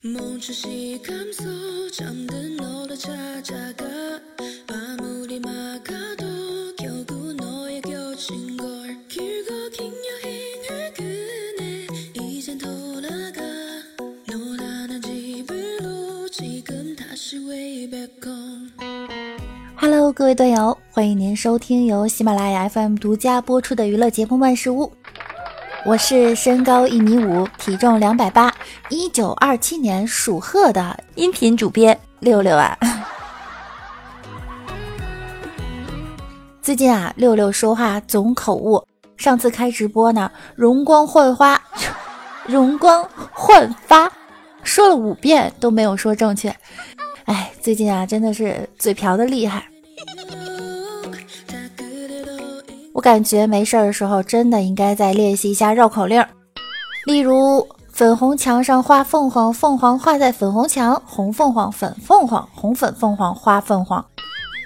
[0.00, 0.38] Hello，
[20.12, 24.84] 各位队友，欢迎您收听由喜马拉雅 FM 独家播出的娱乐节目《万事屋》。
[25.84, 28.54] 我是身高一米五，体重两百八，
[28.90, 32.76] 一九二七年属鹤的音频主编六六啊。
[36.62, 38.82] 最近啊，六六说话总口误。
[39.16, 41.60] 上次开直播呢，容光焕发，
[42.46, 44.10] 容光焕发，
[44.62, 46.54] 说了五遍都没有说正确。
[47.24, 49.66] 哎，最近啊，真的是嘴瓢的厉害。
[52.94, 56.24] 我感觉没事儿的时候，真的应该再练习一下绕口令，
[57.06, 57.66] 例如
[57.98, 64.06] 粉红墙上画凤凰，凤凰画在粉红墙，红凤凰粉凤凰，红粉凤凰花凤凰，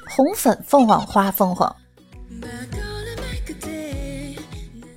[0.06, 1.74] 红粉凤凰花凤凰。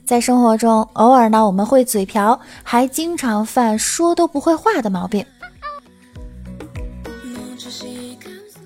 [0.05, 5.25] 在生活中，偶尔呢，我们会嘴瓢，还经常犯说都不会话的毛病。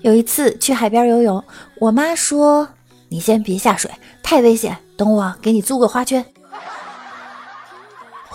[0.00, 1.44] 有一次去海边游泳，
[1.78, 2.66] 我妈说
[3.08, 3.88] ：“你先别下水。”
[4.20, 4.76] 太危险！
[4.96, 6.26] 等我给你租个花圈。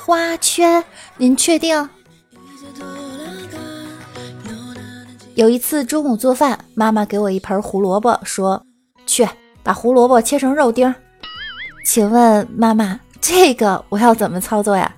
[0.06, 0.84] 花圈，
[1.18, 1.90] 您确定？
[5.34, 8.64] 有一次中午做饭，妈妈给我一盆胡萝卜，说
[9.08, 9.28] ：“去
[9.64, 10.94] 把胡萝卜切成肉丁。”
[11.84, 14.96] 请问妈妈，这个我要怎么操作呀？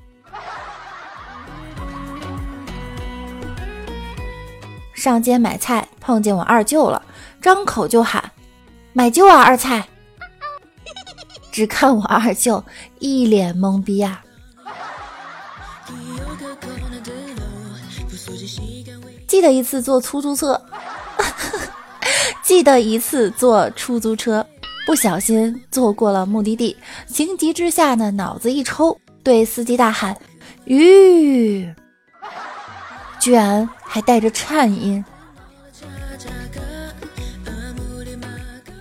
[4.94, 7.02] 上街买菜，碰见我二舅了，
[7.42, 8.30] 张口就喊
[8.92, 9.88] ：“买舅啊，二菜！”
[11.49, 12.61] 只看我二舅
[12.99, 14.21] 一脸懵逼啊！
[19.38, 20.59] 记得一次坐出租车，
[22.41, 24.43] 记得一次坐出租车，
[24.88, 26.75] 不小心坐过了目的地，
[27.08, 30.17] 情急之下呢，脑子一抽，对司机大喊
[30.65, 31.71] ：“吁！”
[33.21, 35.05] 居然还带着颤音。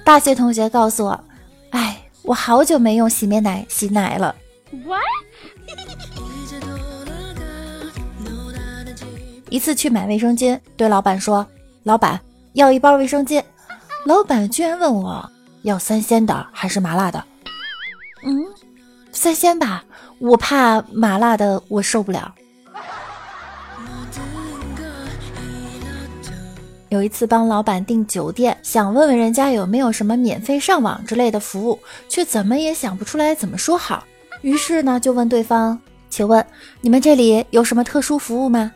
[0.02, 1.24] 大学同学告诉我。
[1.68, 4.34] 哎我好久没用洗面奶洗奶了。
[4.86, 5.02] What?
[9.50, 11.46] 一次去买卫生巾，对老板说
[11.84, 12.20] ：“老板
[12.54, 13.42] 要一包卫生巾。”
[14.04, 15.28] 老板居然问我
[15.62, 17.24] 要三鲜的还是麻辣的？
[18.24, 18.44] 嗯，
[19.12, 19.84] 三鲜吧，
[20.18, 22.32] 我怕麻辣的我受不了。
[26.88, 34.04] 有一次帮老板订酒店，想问问人家有没有什么免费上网之类的服务，却怎么也想不出来怎么说好。
[34.42, 35.76] 于是呢，就问对方
[36.08, 36.44] ：“请问
[36.80, 38.70] 你们这里有什么特殊服务吗？”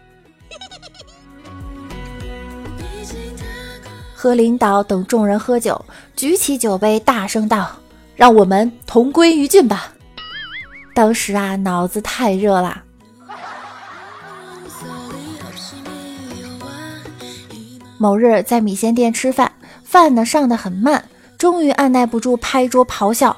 [4.20, 5.82] 和领导等众人喝酒，
[6.14, 7.70] 举起酒杯，大声道
[8.14, 9.94] ：“让我们同归于尽吧！”
[10.94, 12.82] 当时啊，脑子太热了。
[17.96, 19.50] 某日在米线店吃饭，
[19.84, 21.02] 饭呢上的很慢，
[21.38, 23.34] 终于按耐不住拍桌咆哮。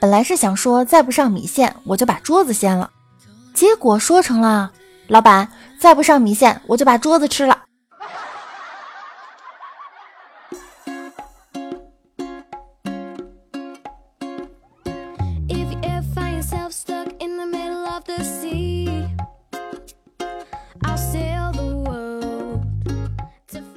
[0.00, 2.88] 本来是想说再不上米线，我就把桌子掀了，
[3.52, 4.72] 结果说成了
[5.08, 5.46] 老板
[5.78, 7.58] 再不上米线，我就把桌子吃了。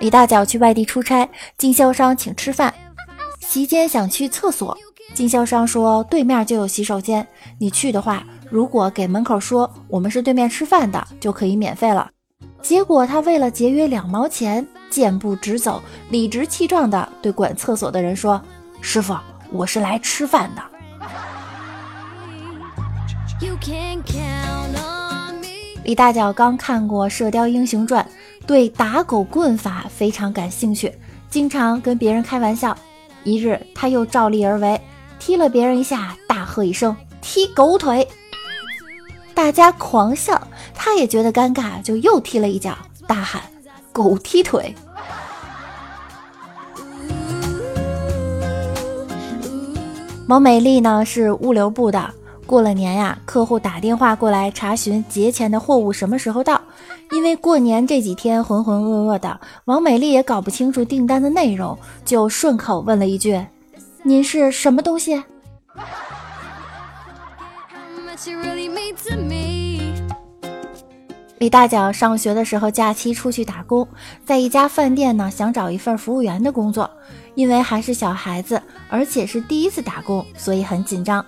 [0.05, 1.27] 李大脚去外地出差，
[1.57, 2.71] 经销商请吃饭。
[3.39, 4.77] 席间想去厕所，
[5.15, 7.27] 经销商说对面就有洗手间，
[7.57, 12.07] 你去的话，如果给门口说我们是对面吃饭的，就可以免费了。
[12.61, 18.39] 结果他为了节约两毛钱，健步直走，理直气壮地对管厕所的人说
[18.81, 19.17] ：“师傅，
[19.51, 20.61] 我是来吃饭的。”
[25.83, 28.03] 李大脚刚看过《射雕英雄传》。
[28.47, 30.93] 对打狗棍法非常感兴趣，
[31.29, 32.77] 经常跟别人开玩笑。
[33.23, 34.79] 一日，他又照例而为，
[35.19, 38.07] 踢了别人一下，大喝一声“踢狗腿”，
[39.33, 40.39] 大家狂笑。
[40.75, 42.77] 他也觉得尴尬，就又踢了一脚，
[43.07, 43.41] 大喊
[43.91, 44.75] “狗踢腿”。
[50.27, 52.13] 毛美丽呢是物流部的，
[52.45, 56.61] 过了年呀，客户打电话过来查询节前的货物什么时候到。
[57.11, 63.45] 因为过年这几天浑浑噩噩的，王美丽也搞不清楚订单的内容，就顺口问了一句
[64.03, 65.15] ：“您是什么东西？”
[68.25, 69.91] 李
[71.37, 73.87] 李大脚上学的时候，假期出去打工，
[74.25, 76.89] 在一家饭店呢，想找一份服务员的工作。
[77.35, 81.23] 因为还是小孩子，而且是第一次打工，所以很紧张。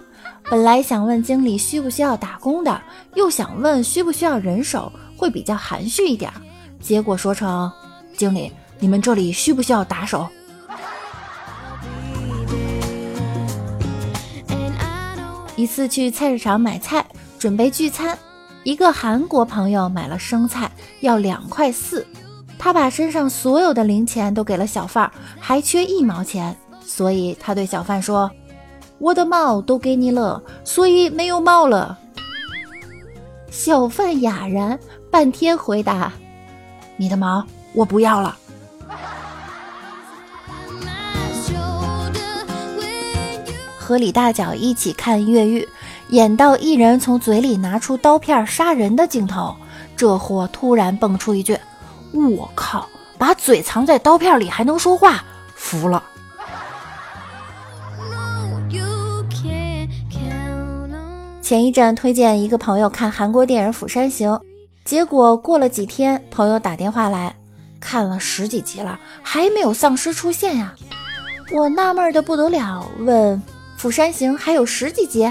[0.49, 2.81] 本来想问经理需不需要打工的，
[3.15, 6.31] 又想问需不需要人手，会比较含蓄一点。
[6.79, 7.71] 结果说成
[8.15, 10.27] ：“经理，你们这里需不需要打手？”
[15.57, 17.03] 一次去菜市场买菜，
[17.39, 18.15] 准备聚餐。
[18.63, 20.71] 一个韩国朋友买了生菜，
[21.01, 22.05] 要两块四，
[22.59, 26.55] 他把身上所有的零钱都给了小贩，还缺一毛钱，
[26.85, 28.29] 所以他对小贩说
[28.99, 31.97] ：“我的帽都给你了，所以没有帽了。”
[33.49, 34.77] 小贩哑然，
[35.09, 36.11] 半天回答
[36.97, 38.37] ：“你的毛我不要了。
[43.79, 45.67] ”和李大脚一起看越狱。
[46.09, 49.53] 演到一人从嘴里拿出刀片杀人的镜头，
[49.97, 51.59] 这货突然蹦出一句
[52.15, 52.87] ：“我靠，
[53.17, 55.21] 把嘴藏在刀片里还能说话，
[55.53, 56.01] 服了。”
[61.41, 64.31] 前一阵推荐一个朋友看韩国电影《釜山行》，
[64.87, 67.35] 结果过了几天，朋友打电话来
[67.77, 70.73] 看了十几集了，还没有丧尸出现呀！
[71.51, 73.35] 我纳闷的不得了，问
[73.77, 75.29] ：“《釜山行》还有十几集？”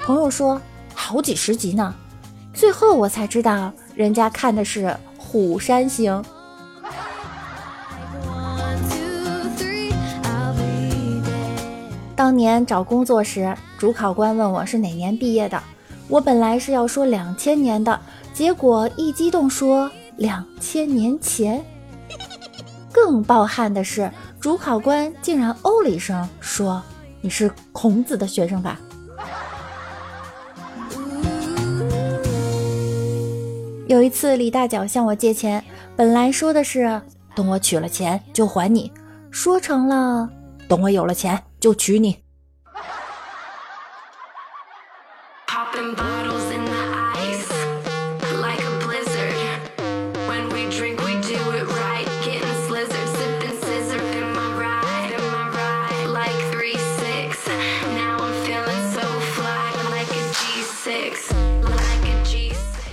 [0.00, 0.58] 朋友说
[0.94, 1.94] 好几十集呢，
[2.54, 4.86] 最后我才知道人家看的是
[5.18, 6.22] 《虎山行》。
[12.16, 15.62] 当年找工作时，主考官问我是哪年毕业的，
[16.08, 18.00] 我本来是要说两千年的，
[18.36, 21.64] 结果一激动说两千年前。
[22.92, 26.82] 更暴汗的是，主考官竟然哦了一声说
[27.22, 28.78] ：“你是孔子的学生吧？”
[33.88, 35.64] 有一次，李大脚向我借钱，
[35.96, 37.00] 本来说的是
[37.34, 38.92] 等我取了钱就还你，
[39.30, 40.28] 说成了
[40.68, 42.25] 等我有了钱就娶你。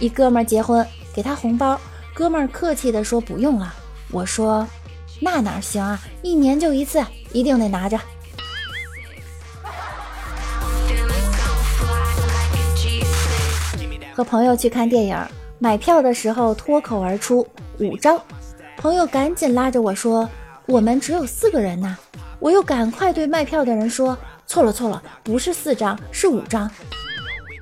[0.03, 1.79] 一哥们儿结婚，给他红包，
[2.13, 3.73] 哥们儿客气的说不用了。
[4.11, 4.67] 我说
[5.21, 7.01] 那哪行啊，一年就一次，
[7.31, 7.97] 一定得拿着。
[14.13, 15.17] 和朋友去看电影，
[15.57, 17.47] 买票的时候脱口而出
[17.79, 18.21] 五张，
[18.75, 20.29] 朋友赶紧拉着我说
[20.65, 21.97] 我们只有四个人呐。
[22.39, 24.17] 我又赶快对卖票的人说
[24.47, 26.69] 错了错了，不是四张，是五张。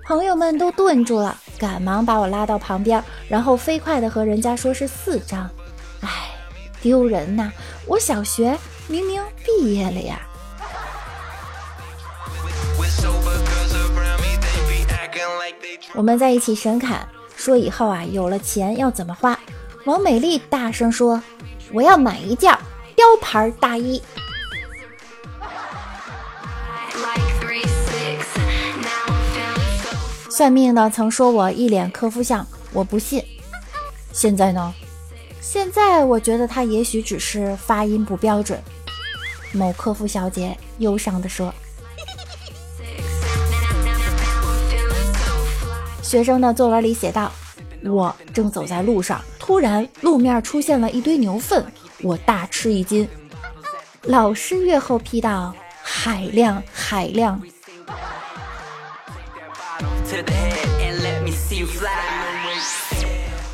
[0.07, 1.37] 朋友们都顿住了。
[1.61, 5.47] 赶忙把我拉到旁边，然后飞快地和人家说是四张，
[6.01, 6.31] 哎，
[6.81, 7.51] 丢人呐！
[7.85, 10.19] 我小学明明毕业了呀。
[15.93, 19.37] 我们在一起神侃，说以后啊有了钱要怎么花。
[19.85, 21.21] 王美丽大声说
[21.71, 22.51] ：“我要买一件
[22.95, 24.01] 雕牌大衣。”
[30.41, 32.43] 算命的曾说我一脸科夫相，
[32.73, 33.23] 我不信。
[34.11, 34.73] 现在呢？
[35.39, 38.59] 现在我觉得他也许只是发音不标准。
[39.53, 41.53] 某科夫小姐忧伤地说。
[46.01, 47.31] 学生的作文里写道
[47.85, 51.63] ：“我正走在路上，突然路面出现了一堆牛粪，
[52.01, 53.07] 我大吃一惊。”
[54.05, 57.39] 老师阅后批道：“海量，海量。”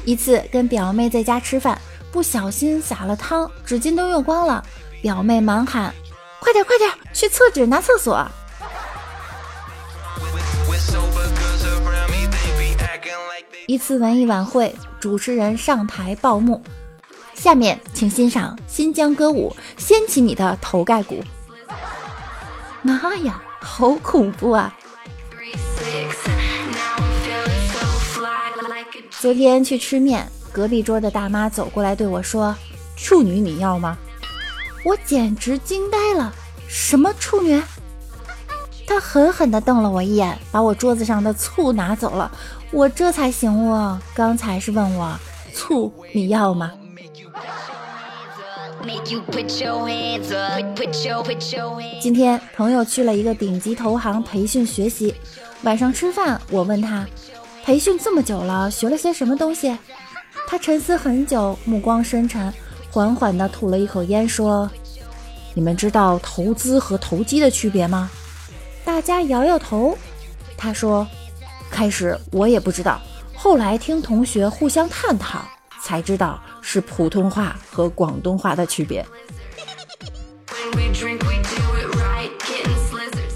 [0.06, 1.80] 一次跟表妹在家吃饭，
[2.12, 4.64] 不小心洒了汤，纸巾都用光了。
[5.02, 5.94] 表妹忙喊
[6.40, 8.26] ：“快点快点，去厕纸拿厕所。”
[13.68, 16.64] 一次文艺晚会，主持人上台报幕，
[17.34, 21.22] 下面请欣赏新疆歌舞，掀起你的头盖骨。
[22.82, 24.74] 妈呀，好恐怖啊！
[29.19, 32.55] 昨天去吃面，隔壁桌的大妈走过来对我说
[32.95, 33.97] ：“处女你要吗？”
[34.86, 36.31] 我简直惊呆了，
[36.67, 37.59] 什么处女？
[38.86, 42.31] 她狠狠地瞪了我一眼，把我桌子上的醋拿走了。
[42.69, 45.19] 我这才醒悟，刚才是问我
[45.51, 46.71] 醋你要吗？
[52.00, 55.15] 今天朋友去了一个顶级投行培训学习，
[55.63, 57.03] 晚上吃饭，我问他。
[57.67, 59.77] 培训这么久了，学了些什么东西？
[60.47, 62.53] 他沉思很久，目光深沉，
[62.89, 64.71] 缓缓地吐了一口烟，说
[65.53, 68.09] ：“你们知道投资和投机的区别吗？”
[68.86, 69.97] 大家摇摇头。
[70.55, 71.05] 他说
[71.69, 73.01] ：“开始我也不知道，
[73.36, 75.41] 后来听同学互相探讨，
[75.83, 79.05] 才知道是普通话和广东话的区别。”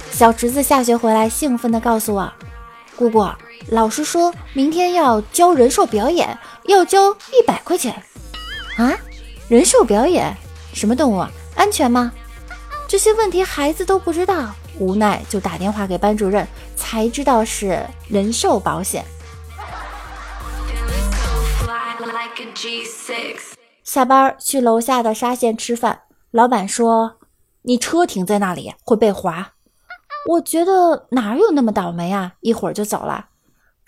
[0.09, 2.31] 小侄子下学回来，兴奋地告诉我
[2.95, 3.27] ：“姑姑，
[3.69, 8.03] 老师说明天要教人兽表演，要交一百块钱。”
[8.77, 8.93] 啊，
[9.47, 10.35] 人兽表演？
[10.73, 11.29] 什么动物啊？
[11.55, 12.11] 安全吗？
[12.87, 19.05] 这些问题孩子都不知道，无奈就打电话给班主任，才知道是人寿保险。
[23.83, 26.01] 下班去楼下的沙县吃饭，
[26.31, 27.17] 老板说
[27.63, 29.53] ：“你车停在那里会被划。”
[30.29, 32.33] 我觉得哪有那么倒霉啊！
[32.41, 33.29] 一会儿就走了。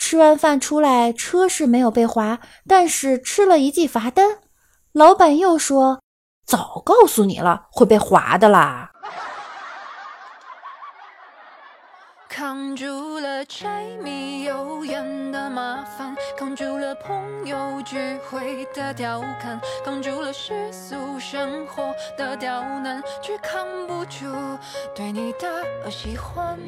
[0.05, 4.39] 吃完饭出来，车是没有被划，但是吃了一记罚单。
[4.91, 6.01] 老板又说
[6.45, 8.91] ：“早告诉你了，会被划的啦。”
[12.27, 24.25] 扛住了柴米油盐的麻烦，扛住了朋友聚会的调侃，扛住了世俗生活的刁难，却扛不住
[24.93, 26.60] 对你的喜欢。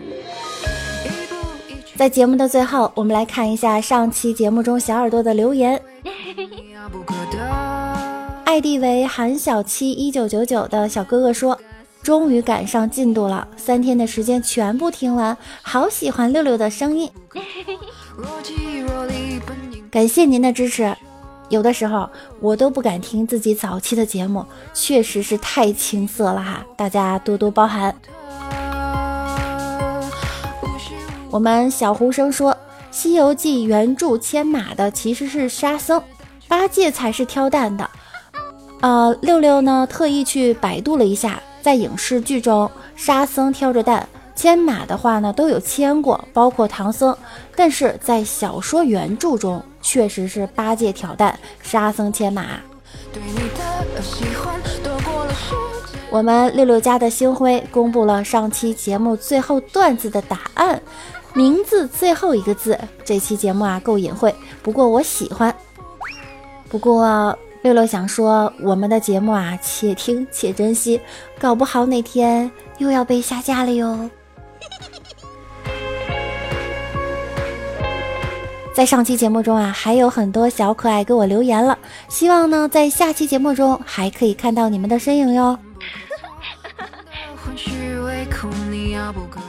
[1.95, 5.81] 在节目的最后，我们来看一下上期节目中小耳朵的留言。
[8.45, 11.59] ID 为韩小七一九九九的小哥哥说。
[12.03, 17.09] 终于赶上进度了，三天的时间全部听完，好喜欢六六的声音。
[19.89, 20.95] 感谢您的支持，
[21.49, 22.07] 有的时候
[22.39, 27.95] 我都不敢听自己早期的节目，确实是太青涩了哈，大家多多包涵。
[31.35, 32.53] 我们小胡生说，
[32.91, 36.01] 《西游记》原著牵马的其实是沙僧，
[36.47, 37.89] 八戒才是挑担的。
[38.79, 41.37] 呃，六六呢特意去百度了一下。
[41.61, 47.13] 在影视剧中，沙僧挑着担牵马的话呢，都有牵过，包括唐僧。
[47.53, 52.45] 但是在小说原著中，确实是八戒挑担，沙僧牵马。
[56.11, 60.81] 我们六六家的星辉公布了上期节目最后段子的答案，
[61.35, 62.79] 名字最后一个字。
[63.03, 65.55] 这期节目啊够隐晦，不过我喜欢。
[66.67, 67.37] 不过。
[67.61, 71.01] 六六想说，我们的节目啊，且听且珍惜，
[71.39, 74.07] 搞不好哪天又要被下架了哟。
[78.71, 81.75] 在上期节目中啊，还有很多小可爱给我留言了，
[82.07, 85.57] 希望呢，在下期节目中还可以看到你们的身影哟。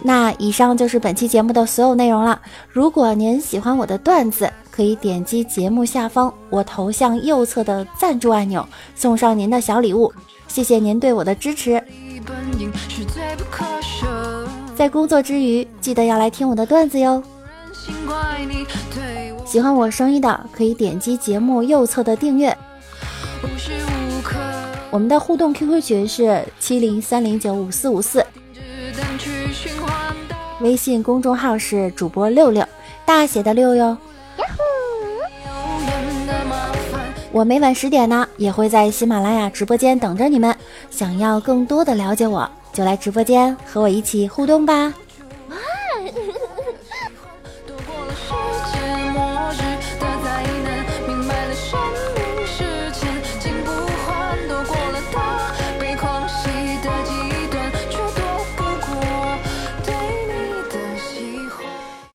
[0.07, 2.41] 那以上就是本期节目的所有内容了。
[2.71, 10.13] 如果您喜欢我的段子，可以点击节目下方我头像右侧的赞助按钮，送上您的小礼物。
[10.47, 11.83] 谢谢您对我的支持。
[14.77, 17.21] 在工作之余，记得要来听我的段子哟。
[19.45, 22.57] 喜欢我声音的，可以点击节目右侧的订阅。
[24.93, 28.25] 我们的互动 QQ 群是七零三零九五四五四。
[30.61, 32.67] 微信公众号是主播六六，
[33.05, 33.97] 大写的六哟。
[37.31, 40.57] 我每晚十点呢，也会在喜马拉雅直播间等着你们。
[40.91, 44.95] 想要更多的了解我，就来直播间和我一起互动吧。